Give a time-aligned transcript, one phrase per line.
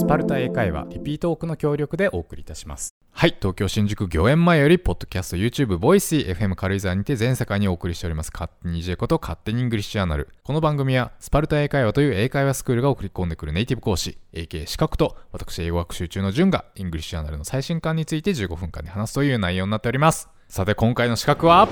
[0.00, 2.94] スパルタ英会話リピートークの協力でお送りいたします。
[3.12, 8.30] はい東京新宿御苑前よりポッドキャスト YouTube Voicy FM 軽井沢にて全世界にお送りしております。
[8.32, 20.30] 勝手に J こと勝手にイングリッシュアナルこの番組はスパルタ英会話という英会話スクールが送り込んでくるネイティブ講師 AK 資格と私英語学習中の順が English Journal の最新刊について15分間で話すという内容になっております。
[20.48, 21.68] さて今回の刺客は？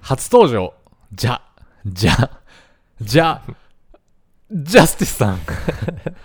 [0.00, 0.74] 初登場。
[1.12, 1.42] じゃ
[1.86, 2.40] じゃ
[3.00, 3.40] じゃ
[4.52, 5.38] ジャスティスさん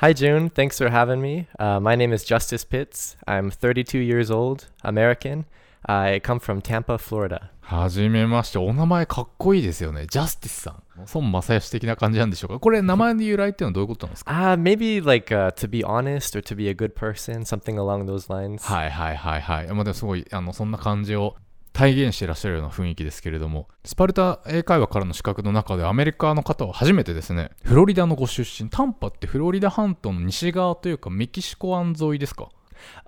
[0.02, 0.50] Hi, June.
[0.50, 1.48] Thanks for having me.
[1.60, 3.16] Uh, my name is Justice Pitts.
[3.28, 5.46] I'm 32 years old, American.
[5.86, 7.52] I come from Tampa, Florida.
[7.62, 10.08] はじめまして、お名前かっこいいですよね。
[10.10, 10.84] ジャスティスさん。
[11.14, 18.08] 孫正義的な感じなんでしょうかこれ、名前の由来っていうのはどういうことなんですか Uh, maybe like uh, to be honest or to be a good person, something along
[18.08, 18.64] those lines.
[18.64, 19.68] はいはいはいはい。
[19.68, 21.36] まあでもすごい、あの、そんな感じを
[21.76, 32.50] 体現していらっしゃるような雰囲気ですけれども、スパルタ英会話からの資格の中でアメリカの方は初めてですね、フロリダのご出身、タンパってフロリダ半島の西側というかメキシコ湾沿いですか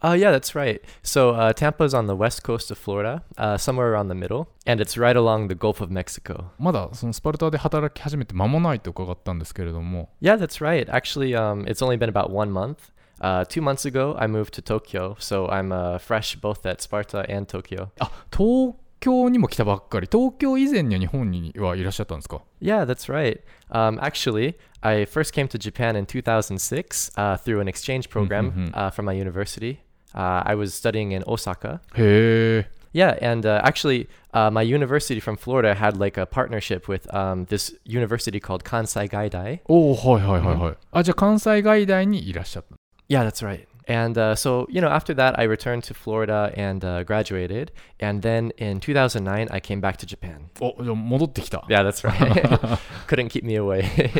[0.01, 0.81] Uh, yeah, that's right.
[1.03, 4.81] So uh, Tampa's on the west coast of Florida, uh, somewhere around the middle, and
[4.81, 6.45] it's right along the Gulf of Mexico.
[6.57, 10.89] まだそのスパルタで働き始めて間もないと伺ったんですけれども、Yeah, that's right.
[10.89, 12.77] Actually, um, it's only been about one month.
[13.20, 17.24] Uh, two months ago, I moved to Tokyo, so I'm uh, fresh both at Sparta
[17.28, 17.90] and Tokyo.
[18.00, 23.40] あ、東京にも来たばっかり、東京以前には日本にはいらっしゃったんですか Yeah, that's right.
[23.70, 28.90] Um, actually, I first came to Japan in 2006 uh, through an exchange program uh,
[28.90, 29.78] from my university.
[30.14, 31.80] Uh, I was studying in Osaka.
[31.94, 32.70] へえ。
[32.92, 37.46] Yeah, and uh, actually, uh, my university from Florida had like a partnership with um,
[37.46, 39.60] this university called Kansai Gaidai.
[39.66, 40.76] おおはいはいはいはい。
[40.92, 42.76] あ、じゃあ関西外大にいらっしゃった。
[43.07, 43.67] yeah, that's right.
[43.87, 47.71] And uh, so, you know, after that, I returned to Florida and uh, graduated.
[48.01, 50.49] And then in 2009, I came back to Japan.
[50.61, 50.73] Oh,
[51.69, 52.79] yeah, that's right.
[53.07, 54.11] Couldn't keep me away.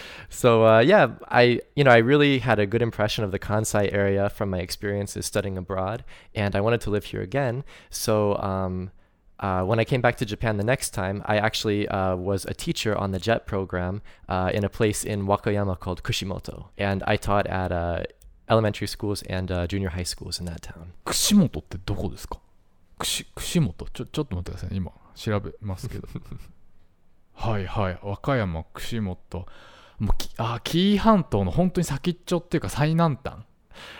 [0.30, 3.92] so, uh, yeah, I, you know, I really had a good impression of the Kansai
[3.92, 6.02] area from my experiences studying abroad.
[6.34, 7.64] And I wanted to live here again.
[7.90, 8.90] So, um,
[9.39, 12.53] uh, when I came back to Japan the next time, I actually uh, was a
[12.53, 16.67] teacher on the JET program uh, in a place in Wakayama called Kushimoto.
[16.77, 18.03] And I taught at uh,
[18.49, 20.93] elementary schools and uh, junior high schools in that town.
[21.05, 22.39] 串本ってどこですか
[22.99, 26.07] 串串本ちょちょっと待ってくださいね今調べますけど
[27.33, 29.45] はいはい和歌山串本
[29.99, 33.39] もうきあ紀伊半島の本当に先っちょっていうか最南端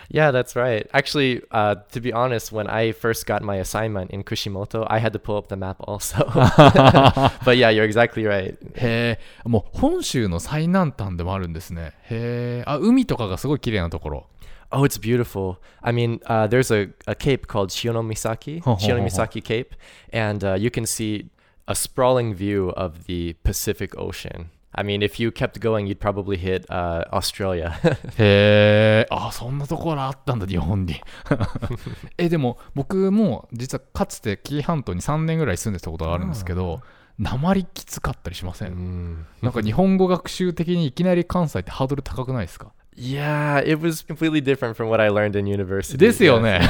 [0.08, 0.86] Yeah, that's right.
[0.92, 5.12] Actually, uh, to be honest, when I first got my assignment in Kushimoto, I had
[5.14, 6.24] to pull up the map also.
[7.44, 8.56] but yeah, you're exactly right.
[8.76, 14.26] へえもう本州の最南端でもあるんですねへえあ海とかがすごい綺麗なところ
[14.70, 15.58] Oh, it's beautiful.
[15.82, 18.86] I mean, uh, there's a, a cape called Shionomisaki, Ho, ho, ho, ho.
[18.86, 19.74] Shionomisaki Cape,
[20.12, 21.30] and uh, you can see
[21.68, 24.50] a sprawling view of the Pacific Ocean.
[24.71, 27.71] I mean, if you kept going, you'd probably hit uh, Australia.
[28.17, 31.01] へえあそんなところあったんだ日本に
[32.19, 36.81] えでも僕も実はかつて紀伊半島に3年ぐらい住んでたことがあるんですけど
[37.17, 38.69] 鉛きつかったりしません、
[39.41, 39.43] Mm.
[39.43, 45.97] なんか日本語学習的にいきなり関西ってハードル高くないですか？Yeah, it was completely different from what I learned in university.
[45.97, 46.61] ですよ.ね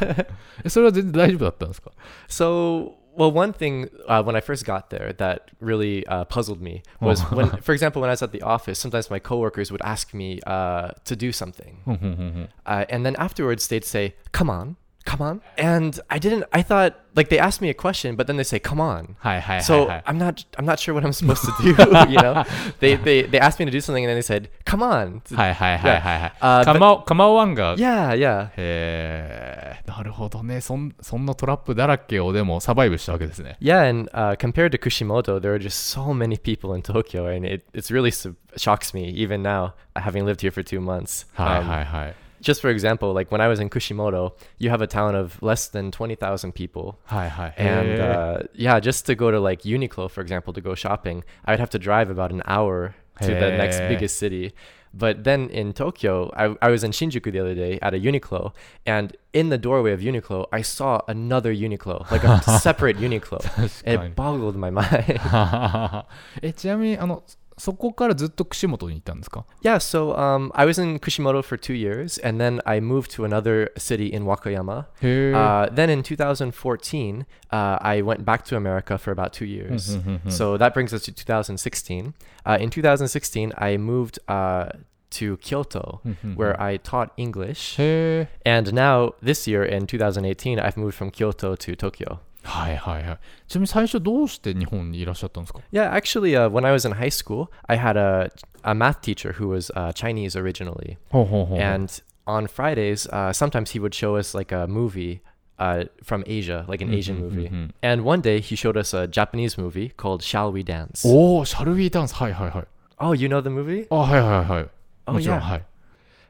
[0.64, 1.90] えそれは全然大丈夫だったんですか
[2.28, 7.06] ？So, well, one thing uh, when I first got there that really uh, puzzled me oh.
[7.06, 10.12] was when, for example, when I was at the office, sometimes my coworkers would ask
[10.14, 12.44] me uh, to do something, mm-hmm, mm-hmm.
[12.66, 16.43] Uh, and then afterwards they'd say, "Come on," Come on, and I didn't.
[16.51, 19.61] I thought like they asked me a question, but then they say, "Come on." はいはいはい、
[19.63, 20.45] So はい、 I'm not.
[20.57, 21.69] I'm not sure what I'm supposed to do.
[22.11, 22.45] you know,
[22.79, 27.75] they, they they asked me to do something, and then they said, "Come on." はいはいはいはいはいあーかまおかまおワンが
[27.77, 28.49] Yeah, yeah.
[28.57, 37.25] へえなるほどねそんそんなトラップだらけをでもサバイブしたわけですね Yeah, and uh, compared to Kushimoto, there are just so many people in Tokyo,
[37.27, 41.25] and it it's really su- shocks me even now, having lived here for two months.
[41.33, 44.87] はい Um, はいはい Just for example, like when I was in Kushimoto, you have a
[44.87, 49.29] town of less than twenty thousand people, はいはい and へー uh, yeah, just to go
[49.29, 52.41] to like Uniqlo, for example, to go shopping, I would have to drive about an
[52.45, 53.89] hour to the next Hey.
[53.89, 54.53] biggest city.
[54.91, 58.53] But then in Tokyo, I, I was in Shinjuku the other day at a Uniqlo,
[58.87, 63.37] and in the doorway of Uniqlo, I saw another Uniqlo, like a separate Uniqlo.
[63.39, 66.05] 確かに It boggled my mind.
[66.41, 67.21] えちなみにあの
[67.57, 73.11] そこからずっと串本に行ったんですか Yeah, so um, I was in Kushimoto for two years, and then I moved
[73.17, 74.85] to another city in Wakayama.
[75.01, 75.33] へえ。
[75.33, 79.97] Uh, then in 2014, uh, I went back to America for about two years.
[80.29, 82.13] So that brings us to 2016.
[82.45, 84.69] Uh, in 2016, I moved uh,
[85.11, 86.01] to Kyoto,
[86.35, 87.77] where I taught English.
[87.77, 88.49] へえ。
[88.49, 92.19] And now, this year in 2018, I've moved from Kyoto to Tokyo.
[92.43, 93.19] はいはいはい。
[93.47, 98.31] ちなみに最初どうして日本にいらっしゃったんですか Yeah, actually, uh, when I was in high school, I had a,
[98.63, 100.97] a math teacher who was uh, Chinese originally.
[101.11, 101.59] ほうほうほう。
[101.59, 101.91] And
[102.25, 105.19] on Fridays, uh, sometimes he would show us like a movie
[105.59, 107.49] uh, from Asia, like an Asian movie.
[107.81, 111.05] And one day he showed us a Japanese movie called Shall We Dance?
[111.05, 112.15] おお、シャルウィーダンス。
[112.15, 112.67] はいはいはい。
[112.99, 113.87] Oh, you know the movie?
[113.89, 114.69] あ、はいはいはい。
[115.07, 115.41] Oh, もちろん、 yeah.
[115.41, 115.65] はい。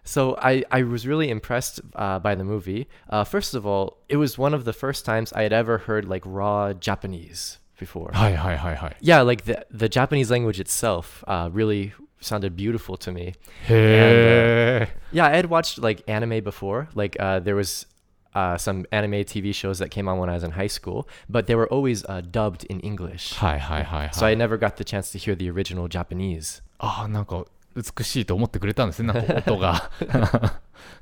[0.03, 2.87] So I, I was really impressed uh, by the movie.
[3.09, 6.05] Uh, first of all, it was one of the first times I had ever heard
[6.05, 8.11] like raw Japanese before.
[8.13, 8.97] はいはいはいはい。
[9.01, 11.91] Yeah, like the, the Japanese language itself uh, really
[12.21, 13.33] sounded beautiful to me.
[13.67, 14.97] へえ。
[15.13, 16.87] Yeah, I had watched like anime before.
[16.95, 17.85] Like uh, there was
[18.33, 21.45] uh, some anime TV shows that came on when I was in high school, but
[21.47, 23.35] they were always uh, dubbed in English.
[23.37, 24.37] はいはいはい So は I い。
[24.37, 26.61] never got the chance to hear the original Japanese.
[26.79, 27.45] ああ、なんか
[27.75, 29.91] 美しいと思ってくれたんですね、なんか音が。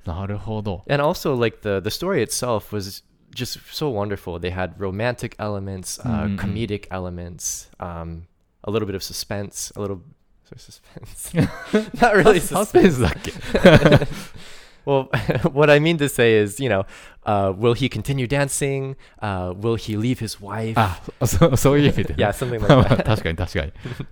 [0.06, 0.84] なるほど。
[0.90, 3.04] And also, like the the story itself was
[3.34, 4.40] just so wonderful.
[4.40, 6.38] They had romantic elements, uh, Mhm.
[6.38, 8.24] comedic elements, um,
[8.64, 10.00] a little bit of suspense, a little
[10.46, 11.34] sorry, suspense.
[12.02, 12.66] Not really サ suspense.
[12.66, 13.32] スペンスだっけ
[14.86, 15.10] Well,
[15.52, 16.86] what I mean to say is, you know,
[17.26, 18.96] uh, will he continue dancing?
[19.22, 20.74] Uh, will he leave his wife?
[20.78, 22.14] あ、そそういう意味で。
[22.16, 23.04] Yeah, something like まあ that.
[23.04, 23.72] 確 かに確かに。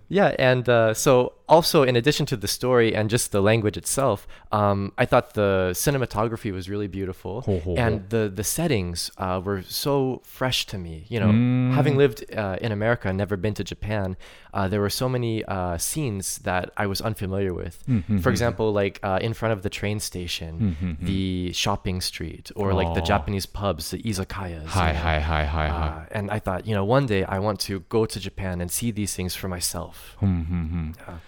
[0.09, 4.27] Yeah, and uh, so also in addition to the story and just the language itself,
[4.51, 9.61] um, I thought the cinematography was really beautiful, ほうほうほう and the the settings uh, were
[9.63, 11.05] so fresh to me.
[11.07, 11.73] You know, Mm.
[11.73, 14.17] having lived uh, in America and never been to Japan,
[14.53, 17.83] uh, there were so many uh, scenes that I was unfamiliar with.
[17.87, 18.33] Mhm, For mhm.
[18.33, 21.05] example, like uh, in front of the train station, Mhm, mhm.
[21.05, 24.66] the shopping street, or like the the Japanese pubs, the izakayas.
[24.66, 25.86] Hi, hi, hi, hi, hi.
[25.86, 28.70] Uh, and I thought, you know, one day I want to go to Japan and
[28.70, 30.16] see these things for myself.
[30.20, 30.90] Hmm, hmm, hmm.
[30.98, 31.18] Yeah.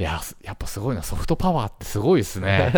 [0.00, 1.02] いや、すやっぱすごいな。
[1.02, 2.72] ソフトパワーってすごいですね。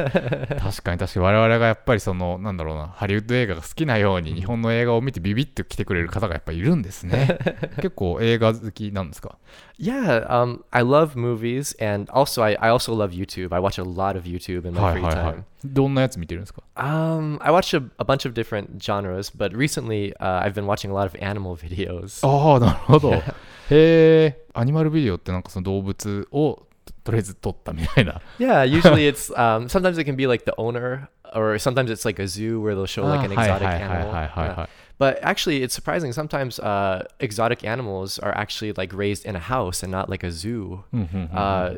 [0.60, 7.38] 確かに確かに我々がやっぱりその、なんだろうな、ハリウッド映画が好きなように日本の映画を見てビビッと来てくれる方がやっぱいるんですね。
[7.76, 9.38] 結構映画好きなんですか
[9.78, 13.54] Yeah, um, I love movies, and also I, I also love YouTube.
[13.54, 15.40] I watch a lot of YouTube in は my い free はいは time.
[15.42, 15.44] い。
[15.64, 20.90] どんなやつ見てるんですか Um, I watch a, a bunch of different genres, but recently uh, I've been watching
[20.90, 22.26] a lot of animal videos.
[22.26, 23.12] ああ、なるほど。
[23.12, 23.22] へ
[23.70, 26.66] え、アニマルビデオってなんかその動物を
[27.04, 28.20] とりあえず取ったみたいな。
[28.38, 32.26] Yeah, usually it's um, sometimes it can be like the owner, or sometimes it's like a
[32.28, 34.66] zoo where they'll show like ah, an exotic animal.
[34.98, 36.12] But actually, it's surprising.
[36.12, 40.30] Sometimes uh, exotic animals are actually like raised in a house and not like a
[40.30, 40.84] zoo.
[40.94, 41.36] Mm-hmm, mm-hmm.
[41.36, 41.74] Uh,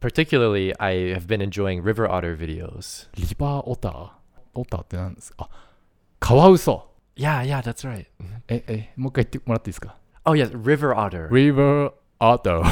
[0.00, 3.06] particularly, I have been enjoying river otter videos.
[3.18, 4.10] River otter,
[4.54, 5.44] otter って何ですか？
[5.44, 5.48] あ、
[6.18, 6.88] カワウソ。
[7.14, 8.06] Yeah, ah, yeah, that's right.
[8.22, 8.24] Mm-hmm.
[8.48, 11.28] Eh, eh, え、え、もう一回言ってもらっていいですか？Oh yes, river otter.
[11.28, 12.61] River Otter。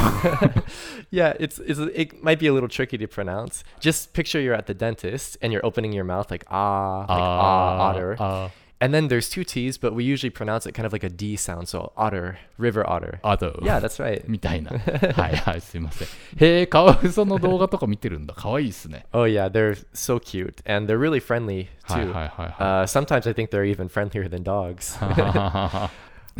[1.12, 3.64] Yeah, it's, it's it might be a little tricky to pronounce.
[3.80, 7.90] Just picture you're at the dentist and you're opening your mouth like ah, like ah,
[7.90, 8.16] otter.
[8.20, 8.52] あ
[8.82, 11.38] And then there's two T's, but we usually pronounce it kind of like a D
[11.38, 11.70] sound.
[11.70, 13.20] So otter, river otter.
[13.24, 14.24] あと、 Yeah, that's right.
[14.28, 14.72] み たいな。
[14.72, 16.08] はいはい、すいません。
[16.38, 18.34] へえ、カワウソの動画とか見てるんだ。
[18.34, 19.06] かわいいっすね。
[19.14, 22.12] Oh yeah, they're so cute and they're really friendly はい too.
[22.12, 22.84] はいはいはい。
[22.84, 25.00] Uh, sometimes I think they're even friendlier than dogs.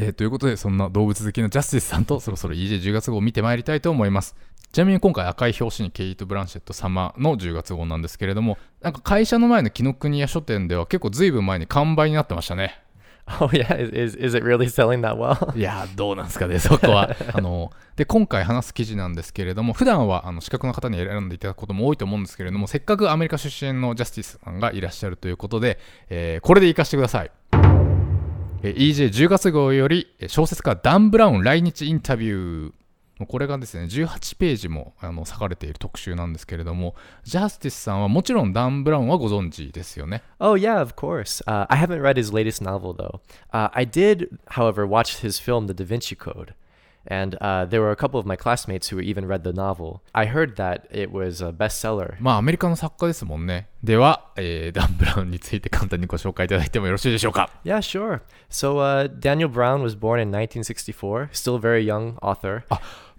[0.03, 4.35] えーということで、そんな動物好きのジャスティスさんとそろそろ EJ10 月号を見てまいりたいと思います。
[4.73, 12.81] ちなみに今回赤い表紙にケイト・ブランシェット様の10月号なんですけれども、なんか会社の前の紀ノ国屋書店では結構ずいぶん前に完売になってましたね。
[13.41, 15.37] oh yeah, is, is it really selling that well?
[15.57, 17.15] いやー、どうなんですかね、そこは。
[17.35, 25.79] あので今回話す記事なんですけれども、普段はあの資格の方に選んでいただくことも多いと思うんですけれども、せっかくアメリカ出身のジャスティスさんがいらっしゃるということで、
[26.09, 27.31] えーこれで活かしてください。
[28.63, 32.73] EJ10 月号より小説家ダン・ブラウン来日インタビュー。
[33.27, 40.23] これがですね、18ページもあの割かれている特集なんですけれども、ジャスティスさんはもちろんダン・ブラウンはご存知ですよね。
[40.41, 41.43] Oh yeah, of course.
[41.47, 43.21] Uh, I haven't read his latest novel though.
[43.53, 46.53] Uh, I did, however, watch his film, The Da Vinci Code.
[47.08, 50.02] And uh, there were a couple of my classmates who even read the novel.
[50.16, 52.16] I heard that it was a bestseller.
[52.20, 53.68] まあアメリカの作家ですもんね。
[53.84, 57.52] では、えーダン・ブラウンについて簡単にご紹介いただいてもよろしいでしょうか。
[57.64, 58.22] Yeah, sure.
[58.50, 62.64] So uh, Daniel Brown was born in 1964, still a very young author.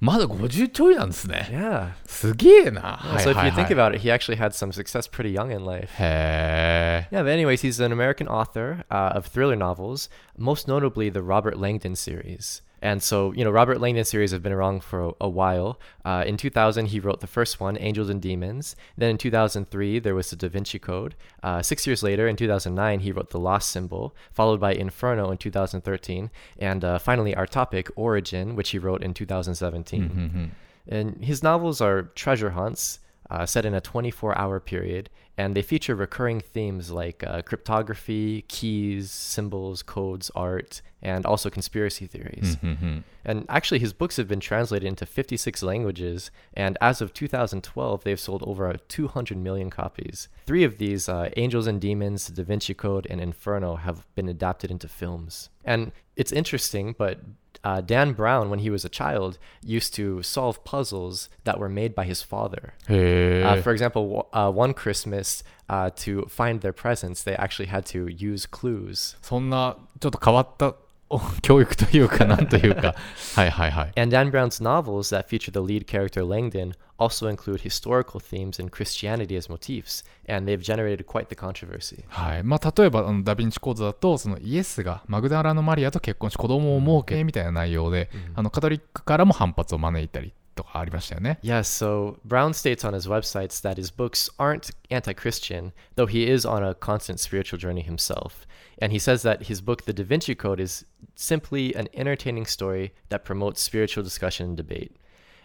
[0.00, 1.48] まだ50ちょいなんですね。
[1.52, 1.90] Yeah.
[2.06, 2.98] すげえな。
[3.04, 5.64] Yeah, so if you think about it, he actually had some success pretty young in
[5.64, 5.88] life.
[6.02, 7.16] へえ。
[7.16, 11.56] Yeah, but anyways, he's an American author uh, of thriller novels, most notably the Robert
[11.56, 12.62] Langdon series.
[12.81, 15.79] And so, you know, Robert Langdon series have been around for a, a while.
[16.03, 18.75] Uh, in 2000, he wrote the first one, Angels and Demons.
[18.97, 21.15] Then in 2003, there was the Da Vinci Code.
[21.43, 25.37] Uh, six years later, in 2009, he wrote The Lost Symbol, followed by Inferno in
[25.37, 30.09] 2013, and uh, finally, our topic, Origin, which he wrote in 2017.
[30.09, 30.45] Mm-hmm.
[30.87, 32.99] And his novels are treasure hunts
[33.31, 38.43] uh, set in a 24 hour period, and they feature recurring themes like uh, cryptography,
[38.49, 42.57] keys, symbols, codes, art, and also conspiracy theories.
[42.57, 42.99] Mm-hmm.
[43.23, 48.19] And actually, his books have been translated into 56 languages, and as of 2012, they've
[48.19, 50.27] sold over 200 million copies.
[50.45, 54.69] Three of these, uh, Angels and Demons, Da Vinci Code, and Inferno, have been adapted
[54.69, 55.49] into films.
[55.63, 57.21] And it's interesting, but
[57.64, 61.94] uh, Dan Brown, when he was a child, used to solve puzzles that were made
[61.94, 62.74] by his father.
[62.88, 67.34] へ Uh, え for example, w- uh, one Christmas, uh, to find their presents, they
[67.36, 69.16] actually had to use clues.
[69.22, 70.74] そんなちょっと変わったお
[71.41, 72.95] 教育というかなんというか
[73.35, 78.71] はいはいはい And Dan Brown's novels that feature the lead character Langdon also include historical themes and
[78.71, 82.03] Christianity as motifs, and they've generated quite the controversy.
[82.07, 91.38] はいまあ、例えばあのダ・ヴィンチコードだとそのイエスがマグダラのマリアと結婚し子供を設けみたいな内容で、あのカトリックからも反発を招いたりとかありましたよね。
[91.42, 96.26] Yes, so Brown states on his websites that his books aren't anti Christian, though he
[96.26, 98.46] is on a constant spiritual journey himself.
[98.80, 102.92] And he says that his book, The Da Vinci Code, is simply an entertaining story
[103.08, 104.96] that promotes spiritual discussion and debate.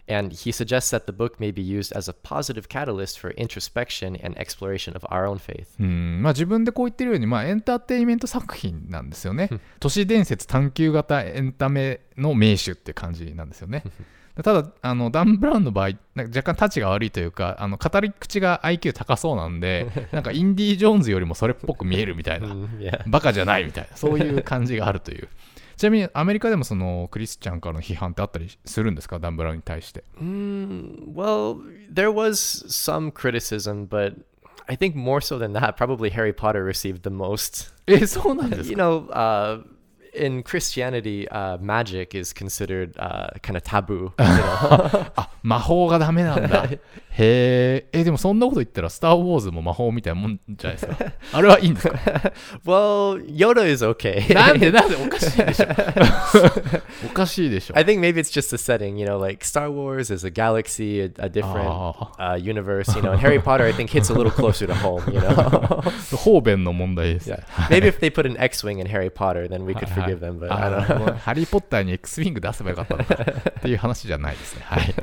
[0.08, 4.16] And he suggests that the book may be used as a positive catalyst for introspection
[4.16, 5.76] and exploration of our own faith.
[5.78, 9.48] うんまあ、自分でこう言ってるように、まあ、エンターテインメント作品なんですよね。
[9.78, 13.84] 都市伝説探求型エンタメの名手って感じなんですよね。
[14.43, 23.03] ただあのダン・ブラウンの場合なんか若干タチが悪いというかあの語り口が IQ 高そうなんで なんかインディ・ージョーンズよりもそれっぽく見えるみたいな Mm.
[23.07, 25.27] バカじゃないみたいなそういう感じがあるという
[25.77, 29.19] ちなみにアメリカでもそのクリスチャンからの批判ってあったりするんですか？
[29.19, 31.57] ダン・ブラウンに対して Mm, well,
[31.93, 34.15] there was some criticism, but
[34.67, 37.71] I think more so than that, probably Harry Potter received the most.
[37.87, 39.63] えそうなんです You か know, uh,
[40.16, 44.12] in Christianity, uh, magic is considered uh, kind of taboo.
[44.18, 45.12] You know?
[45.16, 46.78] あ魔法がダメなんだへ
[47.18, 51.94] ええでもそんなこと言ったら「スター・ウォーズ」も魔法みたいなもんじゃないですかあれはいいんですか
[52.64, 54.32] well, Yoda is okay.
[54.32, 55.66] なんでなんでおかしいでしょ
[57.06, 61.00] おかしいでしょ I think maybe it's just the setting, you know, like Star Wars is a galaxy,
[61.00, 62.08] a, a different Oh.
[62.18, 65.02] uh, universe, you know, and Harry Potter, I think, hits a little closer to home,
[65.12, 65.82] you know?
[66.16, 67.42] 方便の問題です、 yeah.
[67.68, 70.39] Maybe if they put an X Wing in Harry Potter, then we could forgive them,
[70.39, 71.17] but I あ don't ー know.
[71.17, 73.15] ハリー・ポッターに X ウィング出せばよかったのか
[73.59, 74.61] っていう話じゃないですね。
[74.65, 74.93] はい。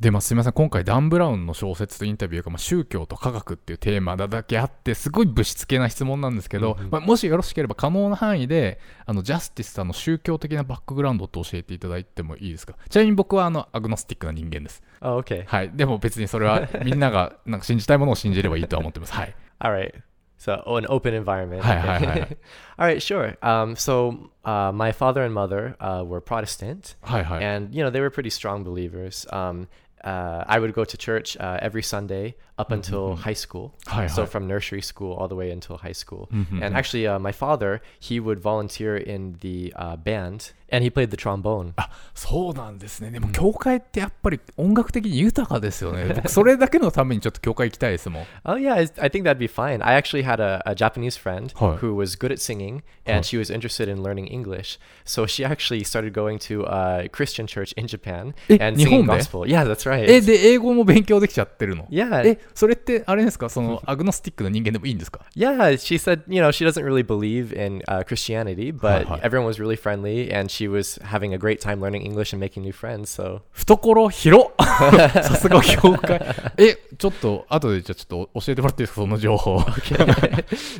[0.00, 12.74] で、まあ、すみません、今回、ダン・ブラウンの小説とインタビューが、まあ、宗教と科学っていうテーマだだけあって、すごい物質系な質問なんですけど、まあ、もしよろしければ可能な範囲で、あのジャスティスさんの宗教的なバックグラウンドって教えていただいてもいいですか？
[12.88, 14.82] ちなみに僕はあのアグノスティックな人間です。
[15.02, 15.44] Oh, okay.
[15.46, 15.70] はい。
[15.72, 19.12] でも別にそれはみんながなんか信じたいものを信じればいいとは思ってます。
[19.12, 19.34] はい。
[19.60, 19.94] All right.
[20.42, 21.60] So oh, an open environment.
[21.60, 21.78] Okay.
[21.78, 22.36] hi, hi, hi.
[22.78, 23.36] All right, sure.
[23.42, 26.96] Um, so uh, my father and mother uh, were Protestant.
[27.02, 27.40] Hi, hi.
[27.40, 29.24] And you know they were pretty strong believers.
[29.30, 29.68] Um,
[30.02, 33.71] uh, I would go to church uh, every Sunday up until high school.
[33.87, 34.27] Hi, So hi.
[34.27, 36.27] from nursery school all the way until high school.
[36.31, 36.75] Mhm, And mhm.
[36.75, 41.17] actually, uh, my father he would volunteer in the uh, band, and he played the
[41.17, 41.73] trombone.
[41.77, 43.11] あ そうなんですね。
[43.11, 46.05] でも、教会ってやっぱり音楽的に豊かですよね。
[46.15, 48.25] 僕、それだけのためにちょっと教会行きたいですもん。
[48.43, 49.83] Oh yeah, I, I think that'd be fine.
[49.85, 51.77] I actually had a, a Japanese friend Hi.
[51.77, 54.79] who was good at singing, and she was interested in learning English.
[55.05, 59.13] So she actually started going to a Christian church in Japan Eh, and singing 日本で？
[59.23, 59.45] gospel.
[59.47, 60.05] Yeah, that's right.
[60.09, 65.52] え、で、英語も勉強できちゃってるの yeah, え、 それってあれですかそのアグノスティックの人間でもいいんですか yeah.
[65.76, 69.20] She said, you know, she doesn't really believe in uh, Christianity, but Hi, hi.
[69.22, 72.62] everyone was really friendly, and she was having a great time learning English and making
[72.62, 73.10] new friends.
[73.10, 76.20] So 懐広っさすが教会。
[76.58, 79.60] え、ちょっと、後でじゃあちょっと教えてもらっていいですかその情報。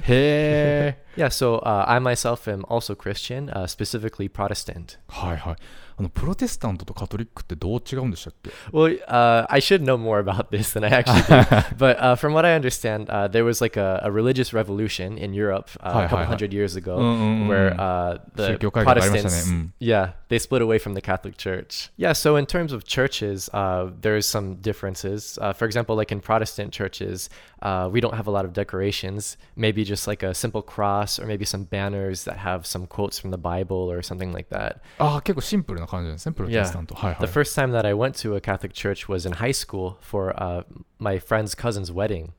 [0.03, 1.03] へー。
[1.17, 4.99] yeah, so uh, I myself am also Christian, uh, specifically Protestant.
[5.09, 5.57] はいはい。
[5.99, 11.52] あの、プロテスタントとカトリックってどう違うんでしたっけ Well, uh, I should know more about this than I actually do.
[11.79, 15.35] but uh, from what I understand, uh, there was like a, a, religious revolution in
[15.35, 16.97] Europe uh, a couple hundred years ago,
[17.47, 21.91] where uh, the Protestants, yeah, they split away from the Catholic Church.
[21.97, 25.39] Yeah, so in terms of churches, uh, there's some differences.
[25.41, 27.29] Uh, for example, like in Protestant churches,
[27.63, 31.27] uh, we don't have a lot of decorations, maybe just like a simple cross or
[31.27, 34.83] maybe some banners that have some quotes from the Bible or something like that.
[34.99, 35.21] Ah,
[36.51, 36.63] yeah.
[37.21, 40.35] The first time that I went to a Catholic church was in high school for
[40.43, 40.65] uh,
[40.99, 42.33] my friend's cousin's wedding.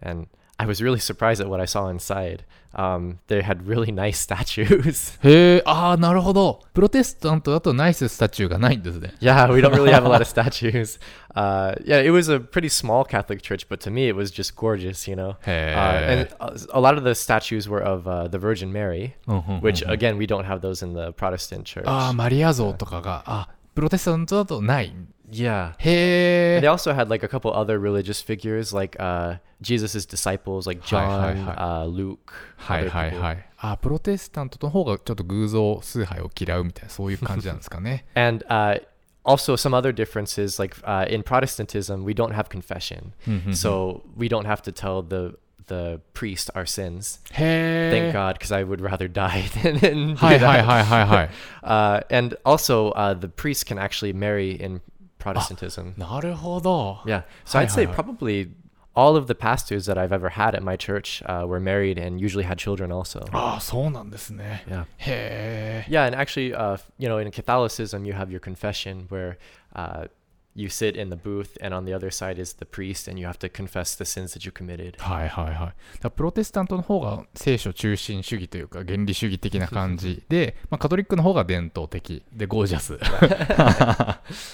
[0.00, 0.28] And
[0.60, 5.17] I was really surprised at what I saw inside Um, they had really nice statues.
[5.23, 6.59] へえ、ああ、なるほど。
[6.73, 9.13] プロテスタントだとナイススタチューがないんですね。
[9.19, 10.99] yeah, we don't really have a lot of statues.
[11.33, 14.55] Uh, yeah, it was a pretty small Catholic church, but to me it was just
[14.55, 15.37] gorgeous, you know.
[15.47, 19.13] へ Uh, え and。a a lot of the statues were of uh, the Virgin Mary,
[19.27, 21.83] うんうんうんうん which again we don't have those in the Protestant church.
[21.89, 24.93] ああ、マリア像とかが、あ、プロテスタントだとない。
[25.31, 25.73] yeah.
[25.79, 26.69] へ And they え。
[26.69, 31.33] also had like a couple other religious figures, like uh, Jesus' disciples, like Hi, hi,
[31.33, 31.53] John, hi.
[31.53, 32.33] uh, Luke.
[32.57, 33.23] はい other はい people.
[33.25, 33.49] はい。
[33.59, 38.05] あ、プロテスタントの方がちょっと偶像崇拝を嫌うみたいな、そういう感じなんですかね。
[38.15, 38.81] And uh,
[39.25, 44.27] also some other differences, like uh, in Protestantism, we don't have confession, うんうんうん so we
[44.29, 47.19] don't have to tell the the priest our sins.
[47.33, 48.13] へ Thank え。
[48.13, 50.65] God, because I would rather die than, than do はいはい that.
[50.65, 51.29] はいはいはい。
[51.61, 54.79] Uh, and also, uh, the priest can actually marry in
[55.21, 55.93] Protestantism.
[55.97, 57.01] なるほど。
[57.05, 57.23] Yeah.
[57.45, 57.95] So Hi, I'd say hi, hi.
[57.95, 58.49] probably
[58.95, 62.19] all of the pastors that I've ever had at my church uh, were married and
[62.19, 63.19] usually had children also.
[63.31, 64.63] ああ、そうなんですね。
[64.67, 64.85] Yeah.
[64.97, 65.85] へえ。
[65.89, 69.37] Yeah, and actually, uh, you know, in Catholicism, you have your confession where
[69.75, 70.07] uh,
[70.54, 73.26] you sit in the booth, and on the other side is the priest, and you
[73.26, 74.98] have to confess the sins that you committed.
[74.98, 75.74] はいはいはい。
[76.00, 82.98] だプロテスタントの方が聖書中心主義というか原理主義的な感じで、まあ、カトリックの方が伝統的でゴージャス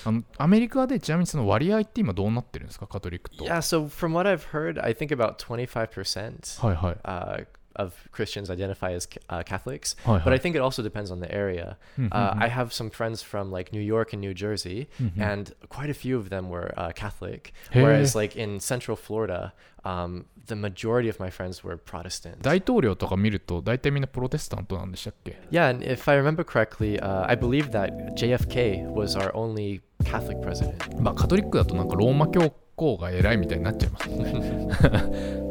[0.04, 8.93] あのアメリカでちなみにその割合って今どうなってるんですかカトリックと Yeah, so from what I've heard, I think about 25%はいはい uh, of Christians identify
[8.93, 9.97] as uh, Catholics.
[10.07, 11.75] はい But は I い think it also depends on the area.
[11.97, 15.55] うんうんうん Uh, I have some friends from like New York and New Jersey, うんうん and
[15.69, 17.51] quite a few of them were uh, Catholic.
[17.71, 17.81] Hey.
[17.83, 19.53] Whereas, like in Central Florida,
[19.83, 22.41] um, the majority of my friends were Protestant.
[22.43, 29.81] 大統領とか見ると大体みんなプロテスタントなんでしたっけ Yeah, and if I remember correctly, uh, I believe that JFK was our only
[30.03, 30.75] Catholic president.
[31.01, 34.32] まあカトリックだとなんかローマ教 皇が偉いみたいになっちゃいますもんね。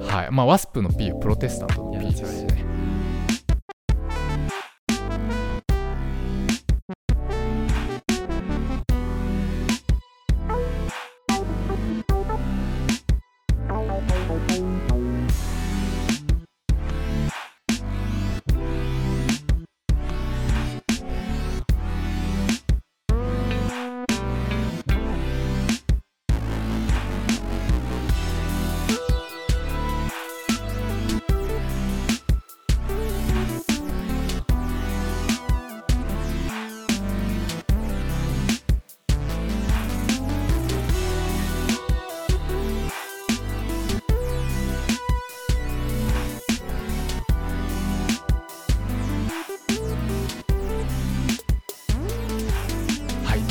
[0.08, 0.28] はい。
[0.32, 2.64] まあワスプの P はプロテスタントの P ですね。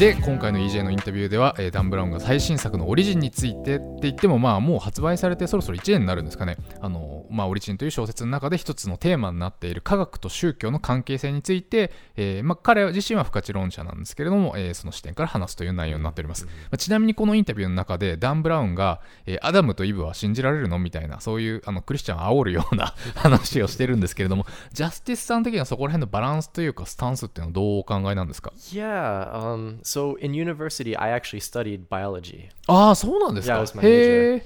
[0.07, 6.59] で今回の EJ のインタビューでは、えーダン・ブラウンが最新作のオリジンについてって言ってもまあもう発売されてそろそろ1年になるんですかね。
[6.81, 29.33] あの、まあ、オリジンという小説の中で一つのテーマになっている科学と宗教の関係性について、えーまあ、彼自身は不可知論者なんですけれども、えーその視点から話すという内容になっております、まあちなみにこのインタビューの中でダン・ブラウンが、えーアダムとイブは信じられるのみたいなそういうあのクリスチャンを煽るような 話をしてるんですけれどもジャスティスさん的にはそこら辺のバランスというかスタンスっていうのはどうお考えなんですか？Yeah.
[29.33, 32.49] Um, so in university, I actually studied biology.
[32.67, 34.43] ああそうなんですか？Yeah,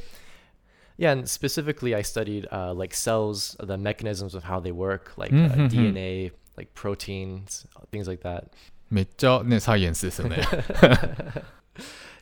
[0.99, 5.31] Yeah, and specifically, I studied uh, like cells, the mechanisms of how they work, like
[5.31, 5.69] Mhm, uh, mhm.
[5.69, 8.45] DNA, like proteins, things like that.
[8.89, 10.38] めっちゃねサイエンスですよね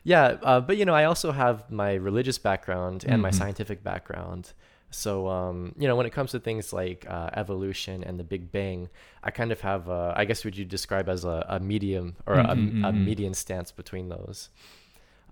[0.04, 3.34] Yeah, uh, but you know, I also have my religious background and my Mhm.
[3.34, 4.52] scientific background.
[4.90, 8.52] So, um, you know, when it comes to things like uh, evolution and the Big
[8.52, 8.88] Bang,
[9.24, 12.34] I kind of have, a, I guess, would you describe as a, a medium or
[12.34, 13.04] a, Mhm, a mhm.
[13.04, 14.50] median stance between those?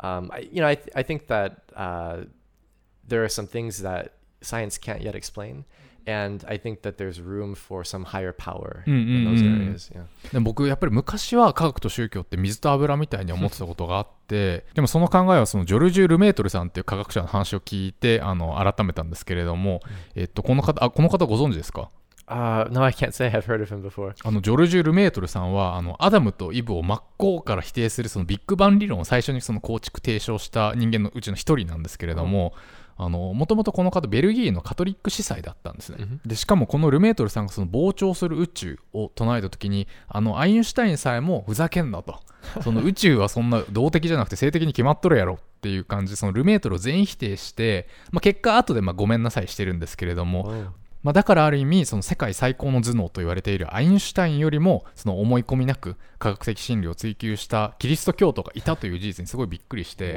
[0.00, 2.24] Um, I, you know, I, th- I think that uh,
[3.07, 5.65] there are some things that science can't yet explain.
[6.07, 9.91] And I think that there's room for some higher power in those areas.
[10.31, 10.39] Yeah.
[10.39, 19.81] 僕やっぱり昔は科学と宗教って水と油みたいに思ってたことがあって でもその考えはそのジョルジュ・ルメートルさんっていう科学者の話を聞いてあの改めたんですけれども、
[20.15, 21.89] えっと、この方あこの方ご存知ですか
[22.29, 24.13] ？Uh, no, I can't say I've heard of him before.
[24.23, 32.53] あのジョルジュ・ルメートルさんはあのアダムとイブを真っ向から否定するそのビッグバン理論を最初にその構築提唱した人間のうちの一人なんですけれども
[32.97, 36.19] もともとこの方ベルギーのカトリック司祭だったんですね、Mhm.
[36.25, 42.19] でしかもこのルメートルさんがその膨張する宇宙を唱えた時にあのアインシュタインさえもふざけんなと
[42.63, 50.65] その宇宙はそんな動的じゃなくて性的に決まっとるやろっていう感じでそのルメートルを全否定して、まあ、結果後でまあごめんなさいしてるんですけれども、Oh.
[51.03, 60.13] まあ、だからある意味その世界最高の頭脳と言われているアインシュタインよりもその思い込みなく科学的真理を追求したキリスト教徒がいたという事実にすごいびっくりして.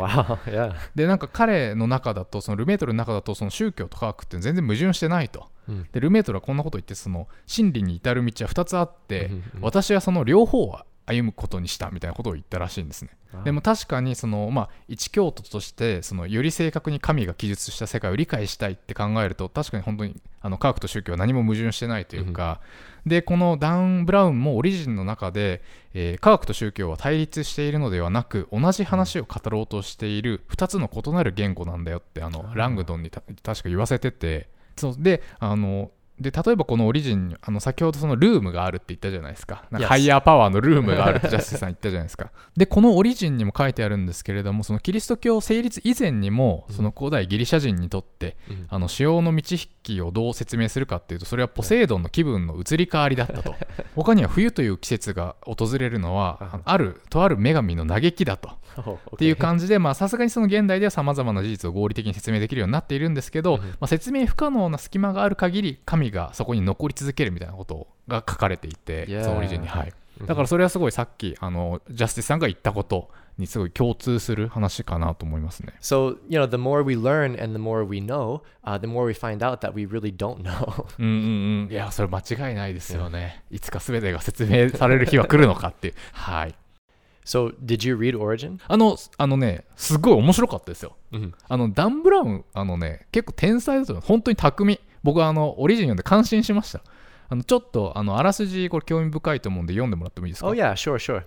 [0.94, 5.48] でなんか彼の中だとそのルメートルの中だとその宗教と科学って全然矛盾してないと。
[5.68, 13.10] うんでルメートルはこんなこと言ってその真理に至る道は2つあって、私はその両方は歩むことにしたみたいなことを言ったらしいんですね。
[13.44, 22.60] でも確かにその、まあ、一教徒としてそのより正確に神が記述した世界を理解したいって考えると確かに本当にあの科学と宗教は何も矛盾してないというか、
[23.06, 25.62] でこのダウン・ブラウンもオリジンの中で、
[25.94, 34.48] えー科学と宗教は対立しているのではなく同じ話を語ろうとしている2つの異なる言語なんだよってあのラングドンにた確か言わせてて。
[34.76, 34.94] そう。
[34.98, 35.90] であの
[36.20, 42.30] で例えばこのオリジンにあの先ほどそのルームがあるって言ったじゃないですか.ハイヤーパワーのルームがあるってジャスティさん言ったじゃないですか。
[42.56, 48.66] でこのオリジンにも書いてあるんですけれどもそのキリスト教成立以前にもうんその古代ギリシャ人にとってうん。
[48.68, 53.54] あの潮の満ち引きをどう説明するかっていうとそれはポセイドンの気分の移り変わりだったと。
[53.96, 58.50] 他には冬という季節が訪れるのはあるとある女神の嘆きだと。
[58.50, 63.60] Oh, っていう.感じでまあさすがにその現代ではさまざまな事実を合理的に説明できるようになっているんですけど、うん。
[63.60, 69.24] まあ、説明不可能な隙間がある限り神がそこに残り続けるみたいなことが書かれていて Yeah.
[69.24, 69.92] そのオリジンにはい。
[70.20, 70.26] うん。
[70.26, 75.72] だからそれはすごいさっきあのジャスティスさんが言ったことにすごい共通する話かなと思いますね。
[75.80, 79.14] So, you know, the more we learn and the more we know, uh, the more we
[79.14, 80.84] find out that we really don't know.
[80.98, 81.12] うんうん
[81.64, 81.68] うん。
[81.70, 83.42] いやそれ間違いないですよね。
[83.50, 85.94] いつか全てが説明される日は来るのかっていう。
[86.12, 86.54] はい
[87.30, 88.58] So, did you read Origin?
[88.66, 91.32] あのあのねすごい面白かったですよ Mhm.
[91.48, 94.04] あのダン・ブラウン、あのね、結構天才だと思う。
[94.04, 94.80] 本当に巧み。
[95.04, 96.82] 僕はあのオリジン読んで感心しました。
[97.28, 101.22] あのちょっとあのあらすじ、これ興味深いと思うんで読んでもらってもいいですか Oh, yeah, sure, sure.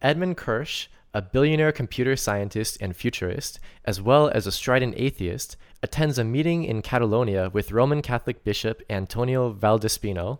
[0.00, 6.18] Edmund Kirsch, a billionaire computer scientist and futurist, as well as a strident atheist, attends
[6.18, 10.38] a meeting in Catalonia with Roman Catholic Bishop Antonio Valdespino,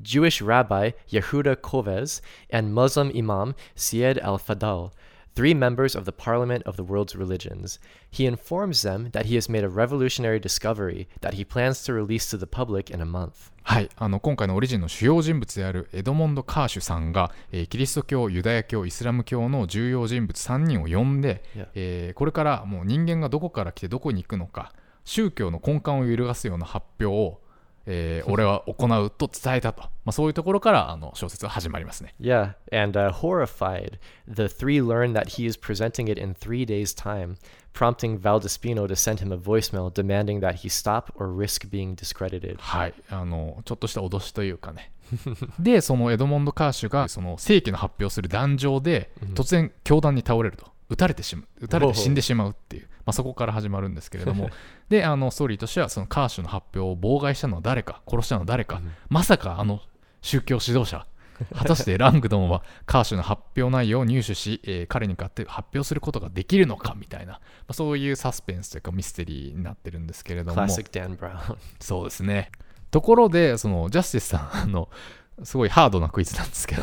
[0.00, 4.92] Jewish Rabbi Yehuda Koves, and Muslim Imam Syed al Fadal,
[5.34, 7.78] three members of the Parliament of the World's Religions.
[8.10, 12.28] He informs them that he has made a revolutionary discovery that he plans to release
[12.30, 13.52] to the public in a month.
[13.62, 21.68] はい、あの今回のオリジンの主要人物であるエドモンド・カーシュさんが、えーキリスト教、ユダヤ教、イスラム教の重要人物3人を呼んで、 Yeah.
[21.74, 24.72] えーこれからもう人間がどこから来てどこに行くのか、
[25.04, 27.40] 宗教の根幹を揺るがすような発表を、
[27.85, 32.13] えー俺は行うと伝えたと、まあ、そういうところからあの小説は始まりますね。
[32.19, 37.35] Yeah, and uh, horrified, the three learn that he is presenting it in three days' time,
[37.73, 42.57] prompting Valdespino to send him a voicemail demanding that he stop or risk being discredited.
[42.59, 44.91] はい、あのちょっとした脅しというかね
[45.59, 54.49] でそのエドモンド・カーシュがその世紀の発表する壇上でうん突然教団に倒れると撃たれてしまう撃たれて死んでしまうっていう、まあ、そこから始まるんですけれども。
[54.89, 58.91] であのストーリーとしてはそのカーシュの発表を妨害したのは誰か殺したのは誰か、うん。
[59.09, 59.81] まさかあの
[60.21, 61.05] 宗教指導者
[61.55, 70.67] 果たしてラングドンはカーシュの発表内容を入手し、えー彼に勝って発表することができるのかみたいな、まあ、そういうサスペンスというかミステリーになってるんですけれども.
[71.79, 72.51] そうですね。
[72.91, 74.87] ところで、そのジャスティスさん、あの
[75.43, 76.81] すごいハードなクイズなんですけど、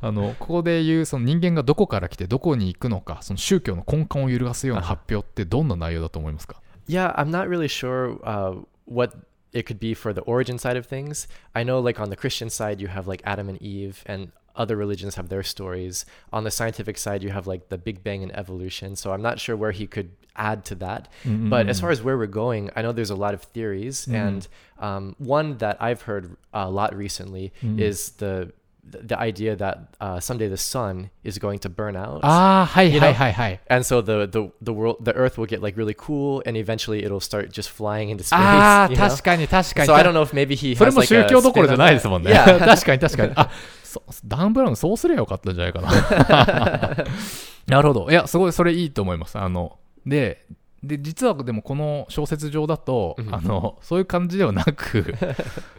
[0.00, 9.14] あのここで言うその人間がどこから来てどこに行くのか、その宗教の根幹を揺るがすような発表ってどんな内容だと思いますか Yeah, I'm not really sure uh, what
[9.52, 11.28] it could be for the origin side of things.
[11.54, 14.75] I know, like, on the Christian side, you have, like, Adam and Eve, and other
[14.75, 16.05] religions have their stories.
[16.31, 18.95] On the scientific side, you have, like, the Big Bang and evolution.
[18.95, 21.07] So I'm not sure where he could add to that.
[21.25, 24.47] But as far as where we're going, I know there's a lot of theories, and
[24.79, 28.51] um, one that I've heard a lot recently is the
[28.85, 32.19] the idea that uh, someday the sun is going to burn out.
[32.23, 33.17] ああ、はいyou はい know?
[33.17, 33.59] はいはい。
[33.69, 37.01] And so the, the the world the Earth will get like really cool, and eventually
[37.05, 38.33] it'll start just flying into space.
[38.37, 39.07] ああ、 you know?
[39.09, 39.87] 確かに確かに。
[39.87, 41.69] So I don't know if maybe he それ has も like 宗 a 教どころ spin
[41.69, 41.93] じゃ on ない that.
[41.93, 42.31] ですもんね。
[42.33, 42.59] Yeah.
[42.59, 43.33] 確かに確かに。
[43.35, 43.49] あ
[43.83, 43.86] そ
[44.24, 46.96] ダン・ブラウンそうすればよかったんじゃないかな。
[47.66, 48.10] なるほど。
[48.10, 49.38] いや、すごい、それいいと思います。
[49.38, 50.46] あの、で、
[50.82, 55.14] で実はでもこの小説上だと、うんあのそういう感じではなく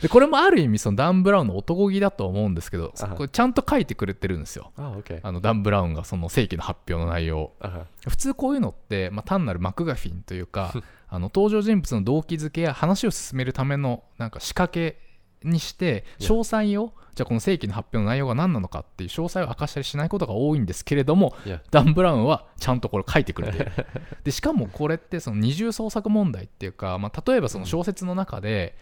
[0.02, 5.20] でこれもある意味そのダン・ブラウンの男気だと思うんですけどこれちゃんと書いてくれてるんですよ Oh.
[5.24, 7.86] あのダン・ブラウンがその正規の発表の内容を Uh-huh.
[8.10, 10.74] 普通こういうのって、まあ、単なるマクガフィンというか
[11.08, 15.00] あの登場人物の動機づけや話を進めるためのなんか仕掛け
[15.44, 21.36] にして詳細をじゃあこの正規の発表の内容が何なのかっていう詳細を明かしたりしないことが多いんですけれども.
[21.70, 23.60] ダン・ブラウンはちゃんとこれ書いてくれて。
[23.60, 23.72] る
[24.24, 28.78] でしかもこれってその二重創作問題っていうか、まあ、例えばその小説の中で、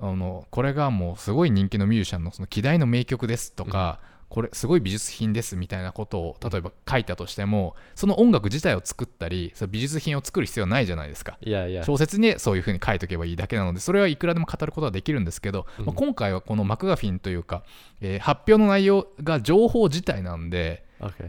[0.00, 3.98] あのこれがもうすごい人気のミュージシャンのその希代の名曲ですとか、
[4.30, 11.36] これすごい美術品ですみたいなことを例えば書いたとしてもその音楽自体を作ったりその美術品を作る必要はないじゃないですか.
[11.84, 17.64] 小説にそういうふうに書いとけばいいだけなのでそれはいくらでも語ることはできるんですけど、まあ、今回はこのマクガフィンというか、
[18.00, 20.88] えー発表の内容が情報自体なんで.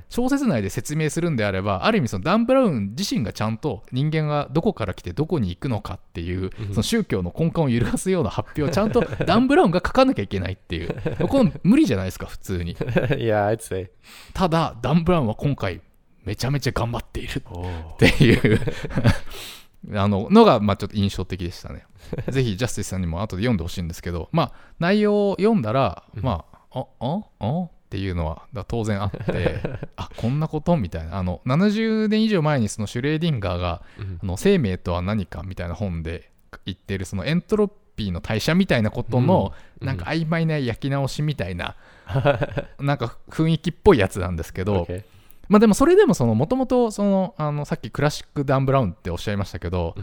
[0.10, 10.96] 小説内で説明するんであればある意味そのダン・ブラウン自身がちゃんと人間がどこから来てどこに行くのかっていうその宗教の根幹を揺るがすような発表をちゃんと ダン・ブラウンが書かなきゃいけないっていう。
[11.28, 12.76] この無理じゃないですか普通に。
[13.22, 13.92] Yeah, I'd say.
[14.34, 15.82] ただダン・ブラウンは今回
[16.24, 17.42] めちゃめちゃ頑張っている。
[17.52, 17.68] Oh.
[17.94, 18.60] っていう。
[19.94, 21.86] あののが、まあ、ちょっと印象的でしたね。
[22.30, 27.64] ぜひ、ジャスティスさんにも後で読んでほしいんですけど、まあ、内容を読んだら、まあ、あ、あ、あ？
[27.64, 29.60] っていうのはだ当然あって、
[29.98, 30.78] あ、こんなこと？
[30.78, 31.18] みたいな。
[31.18, 33.82] あの、70年以上前にそのシュレーディンガーが、
[34.24, 36.32] あの生命とは何かみたいな本で
[36.66, 41.76] 言ってる、そのエントロピーの代謝みたいなことの、なんか曖昧な焼き直しみたいな、
[42.80, 44.86] なんか雰囲気っぽいやつなんですけど.
[45.50, 49.96] まあでもそれでもそのもともとさっきクラシック・ダン・ブラウンっておっしゃいましたけど、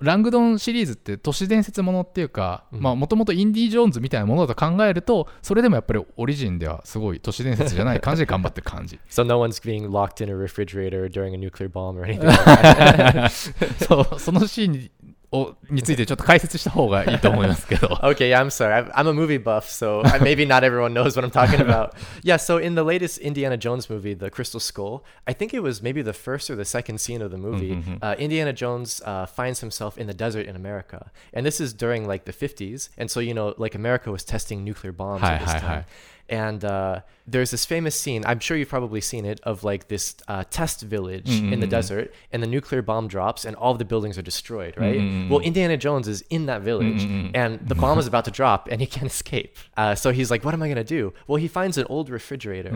[0.00, 12.26] ラングドンシリーズって都市伝説ものっていうかまあもともとインディ・ジョーンズみたいなものだと考えるとそれでもやっぱりオリジンではすごい都市伝説じゃない感じで頑張ってる感じ So no one's being locked in a refrigerator during a nuclear bomb or anything
[12.28, 13.30] like that.
[13.86, 14.90] そうそのシーンに
[15.33, 18.73] をについてちょっと解説した方がいいと思いますけど okay, yeah, I'm sorry.
[18.73, 21.93] I'm, I'm a movie buff, so I- maybe not everyone knows what I'm talking about.
[22.21, 25.81] Yeah, so in the latest Indiana Jones movie, The Crystal Skull, I think it was
[25.81, 27.81] maybe the first or the second scene of the movie.
[28.01, 32.05] Uh, Indiana Jones uh, finds himself in the desert in America, and this is during
[32.05, 35.39] like the 50s, and so you know, like America was testing nuclear bombs Hi, at
[35.41, 35.85] this hi, time.
[36.25, 36.25] hi.
[36.29, 38.23] And uh, there's this famous scene.
[38.25, 42.13] I'm sure you've probably seen it of like this uh, test village in the desert,
[42.31, 44.75] and the nuclear bomb drops, and all of the buildings are destroyed.
[44.77, 45.29] Right.
[45.29, 47.03] Well, Indiana Jones is in that village,
[47.35, 49.57] and the bomb is about to drop, and he can't escape.
[49.75, 52.69] Uh, so he's like, "What am I gonna do?" Well, he finds an old refrigerator,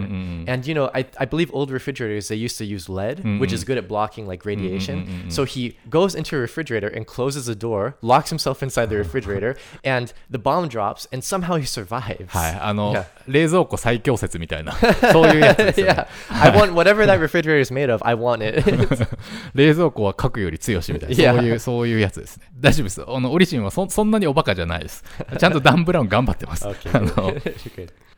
[0.52, 3.64] and you know, I, I believe old refrigerators they used to use lead, which is
[3.64, 5.32] good at blocking like radiation.
[5.32, 9.56] So he goes into a refrigerator and closes the door, locks himself inside the refrigerator,
[9.84, 12.28] and the bomb drops, and somehow he survives.
[12.36, 13.06] はいあの Yeah.
[13.41, 14.73] 冷蔵庫最強説みたいな
[15.13, 15.93] そういうやつですよね
[16.31, 18.01] yeah, I want whatever that refrigerator is made of.
[18.05, 18.65] I want it.
[19.55, 22.47] 冷蔵庫は核より強しみたいな.そういう、そういうやつですね。
[22.59, 23.03] 大丈夫です。
[23.07, 25.05] あの、オリジンはそそんなにおバカじゃないです。
[25.39, 26.67] ちゃんとダン・ブラウン頑張ってます。
[26.67, 27.35] okay, あの.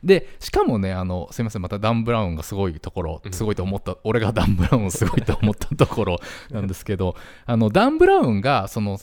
[0.03, 6.19] で、しかもね、あの、すいません、またダン・ブラウンがすごいところ、すごいと思った、俺がダン・ブラウンをすごいと思ったところ
[6.51, 8.99] なんですけど、あの、ダン・ブラウンが、その、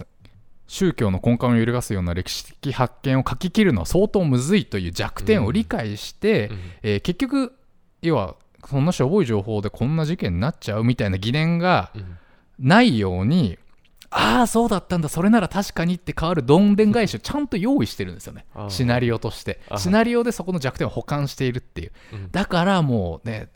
[0.70, 6.48] 宗教の根幹を揺るがすような歴史的発見を書き切るのは相当むずいという弱点を理解して、
[6.82, 7.52] えー結局、
[8.02, 8.36] 要は、
[8.68, 11.90] そんなしょぼい情報でこんな事件になっちゃうみたいな疑念が
[12.60, 13.58] ないように、
[14.10, 18.44] ああ、そうだったんだ、それなら確かにって変わるどんでん返しをちゃんと用意してるんですよね。
[18.68, 19.58] シナリオとして。
[19.68, 21.92] あシナリオでそこの弱点を補完しているっていう。
[22.30, 23.48] だからもうね、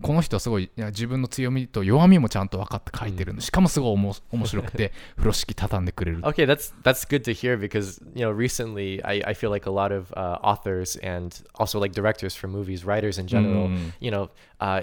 [0.00, 6.20] この人はすごいいや自分の強みと弱みもちゃんと分かって書いてるんで、しかもすごいおも面白くて、風呂敷畳んでくれる。
[6.20, 9.92] Okay, that's that's good to hear because you know recently I, I feel like a lot
[9.92, 13.68] of uh, authors and also like directors for movies, writers in general,
[14.00, 14.82] you know, uh,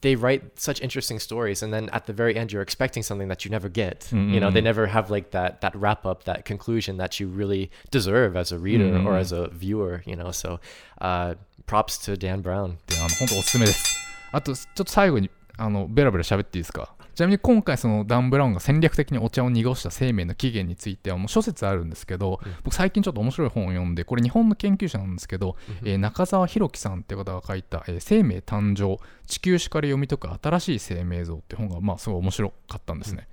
[0.00, 3.44] they write such interesting stories and then at the very end you're expecting something that
[3.44, 4.08] you never get.
[4.12, 7.70] You know, they never have like that that wrap up, that conclusion that you really
[7.90, 10.02] deserve as a reader or as a viewer.
[10.06, 10.58] You know, so
[11.02, 11.34] uh,
[11.66, 12.78] props to Dan Brown.
[13.20, 14.01] 本当おすすめです。
[14.32, 16.94] あと、ちょっと最後にあのベラベラ喋っていいですか？
[17.14, 33.28] ちなみに今回そのダン・ブラウンが戦略的にお茶を濁した生命の起源についてはもう諸説あるんですけど、僕最近ちょっと面白い本を読んでこれ日本の研究者なんですけど、えー中澤弘樹さんって方が書いた、えー生命誕生地球史から読み解く新しい生命像」って本がまあすごい面白かったんですね。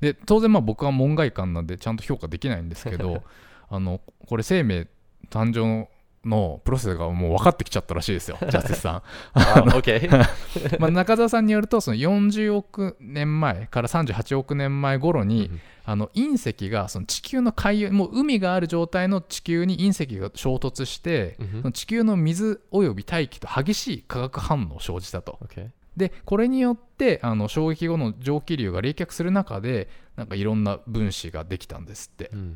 [0.00, 3.24] で当然まあ僕は門外漢なんでちゃんと評価できないんですけど
[3.68, 4.86] あのこれ生命
[5.30, 5.88] 誕生の
[6.64, 9.02] プロセスがもう分かってきちゃったらしいですよ ジャスティスさ
[9.34, 9.42] ん。
[9.70, 10.08] Okay.
[10.80, 15.50] まあ中澤さんによるとその40億年前から38億年前頃に、
[15.84, 25.38] あの隕石がその地球の海洋もう海がある状態の地球に隕石が衝突して、その地球の水および大気と激しい化学反応を生じたと。
[25.44, 25.68] okay.
[25.96, 32.30] でこれによってあの衝撃後の蒸気流が冷却する中でなんかいろんな分子ができたんですって。
[32.32, 32.54] Mm.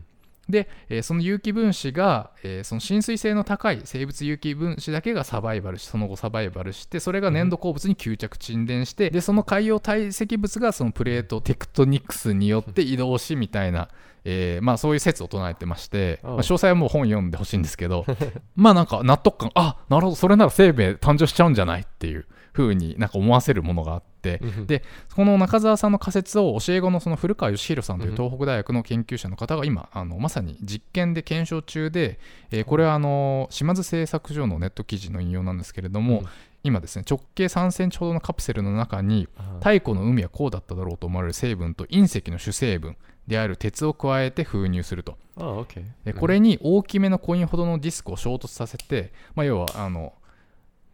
[0.48, 13.88] で、えーその有機分子が、えーその浸水性の高い生物有機分子だけがサバイバルしその後サバイバルしてそれが粘土鉱物に吸着沈殿してでその海洋堆積物がそのプレートテクトニクスによって移動しみたいな、
[14.30, 18.04] ええーまあ、そういう説を唱えてまして、まあ、お詳細はもう本読んでほしいんですけど
[18.54, 24.82] まあなんか納得感あなるほどそれなら生命誕生しちゃうんじゃないっていう風になんか思わせるものがあって、で
[25.14, 32.18] この中澤さんの仮説を教え子のその古川義弘さんという東北大学の研究者の方が今あのまさに実験で検証中で、
[32.50, 36.26] えーこれはあの島津製作所のネット記事の引用なんですけれども、うん。
[36.64, 39.28] 今ですね直径3センチほどのカプセルの中に
[39.60, 42.96] 太古の海はこうだっただろうと思われる成分と隕石の主成分
[43.28, 45.84] である鉄を加えて封入すると Oh, okay.
[46.04, 50.12] でこれに大きめのコインほどのディスクを衝突させて、まあ、要はあの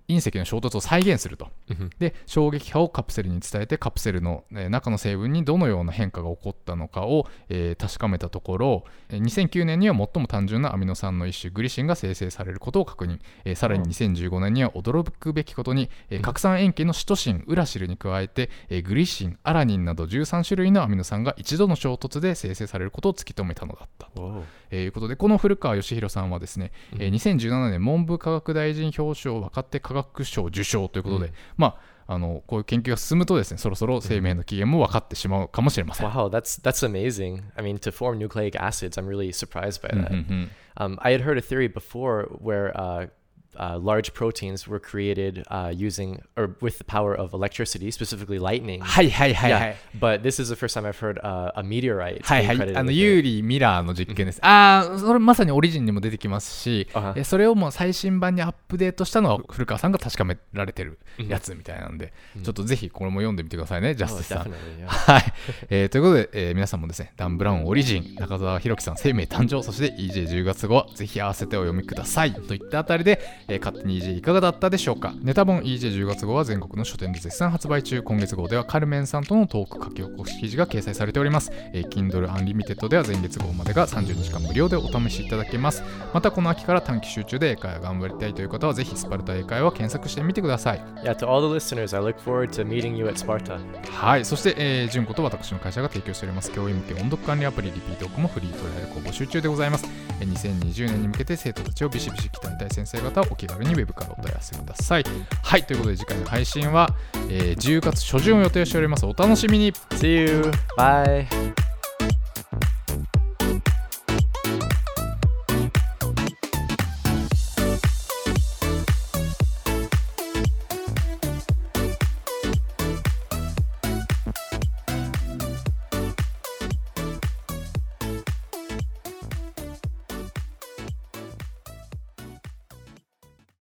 [0.09, 1.91] 隕石の衝突を再現すると Mhm.
[1.99, 24.09] で衝撃波をカプセルに伝えてカプセルの、えー中の成分にどのような変化が起こったのかを、えー確かめたところ、えー2009年には最も単純なアミノ酸の一種グリシンが生成されることを確認、えーさらに2015年には驚くべきことに、えー核酸塩基のシトシンウラシルに加えて、えーグリシンアラニンなど13種類のアミノ酸が一度の衝突で生成されることを突き止めたのだった。
[24.17, 24.43] Whoa.
[24.75, 36.09] えーいうことでこの古川義弘さんはですね、えー2017年文部科学大臣表彰若手科学賞受賞ということで、まああのこういう研究が進むとですねそろそろ生命の起源も分かってしまうかもしれません。
[36.11, 37.43] Wow, that's that's amazing.
[37.57, 40.13] I mean, to form nucleic acids, I'm really surprised by うん that.
[40.13, 43.09] うん Um, I had heard a theory before where uh,
[43.57, 48.81] uh, large proteins were created uh, using or with the power of electricity, specifically lightning.
[48.81, 49.77] はいはいはいは yeah, い。
[49.99, 52.23] but this is the first time I've heard uh, a meteorite.
[52.23, 54.39] はいはい、あのユー.リー・ミラーの実験です。
[54.45, 62.13] ああ、それまさにオリジンにも出てきますし、あはえそれをもう最新版にアップデートしたのは古川さんが確かめられてるやつみたいなんで、
[62.43, 64.53] ちょっとぜひこれも読んでみてくださいね、ジャス Oh, ティスさん。
[64.87, 65.23] はい、
[65.71, 72.33] えーということで、えー皆さんもですね、ダン・ブラウンオリジン、中澤弘樹さん、生命誕生、そして EJ10 月号、ぜひ合わせてお読みください。
[72.35, 75.13] といったあたりで、えー勝手に EJ いかがだったでしょうか？
[75.23, 81.51] ネタ本 EJ10 月号は全国の書店で絶賛発売中、今月号ではカルメンさんとのトーク書き起こし記事が掲載されております。
[81.73, 85.83] えー Kindle Unlimited では前月号までが30日間無料でお試しいただけます。
[86.13, 90.83] またこの秋から短期集中で英会話頑張りたいという方は、ぜひスパルタ英会話を検索してみてください。
[91.03, 93.59] yeah, to all the listeners, I look forward to meeting you at Sparta.
[93.91, 99.87] はい、そして、えー、純子と私の会社が提供しております教員向け音読管理アプリリピートークもフリートライアル公募集中でございます。
[100.21, 105.05] えー2020年に向けて生徒たちをビシビシ鍛えたい先生方はお気軽にウェブからお問い合わせください。
[105.43, 106.89] はい、ということで次回の配信は、
[107.29, 109.05] えー10月初旬を予定しております。
[109.05, 110.51] お楽しみに See you.
[110.79, 111.27] Bye.